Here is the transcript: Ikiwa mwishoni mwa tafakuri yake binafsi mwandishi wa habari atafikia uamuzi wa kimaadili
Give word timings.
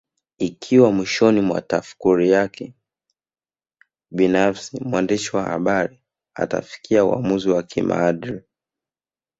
Ikiwa 0.37 0.91
mwishoni 0.91 1.41
mwa 1.41 1.61
tafakuri 1.61 2.29
yake 2.31 2.73
binafsi 4.11 4.83
mwandishi 4.83 5.35
wa 5.35 5.43
habari 5.43 6.03
atafikia 6.35 7.05
uamuzi 7.05 7.49
wa 7.49 7.63
kimaadili 7.63 8.41